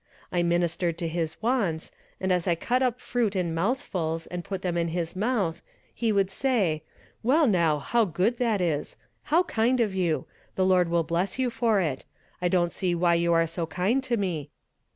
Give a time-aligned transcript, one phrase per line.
[0.31, 4.63] I ministered to his wants, and as I cut up fruit in mouthfuls, and put
[4.63, 5.61] them in his mouth,
[5.93, 6.81] he would say,
[7.21, 8.97] 'Well, now, how good that is!
[9.25, 10.25] How kind of you!
[10.55, 12.03] The Lord will bless you for it.
[12.41, 14.49] I don't see why you are so kind to me.